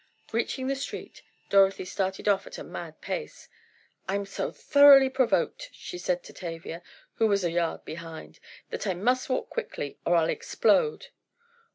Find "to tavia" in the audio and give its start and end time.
6.23-6.81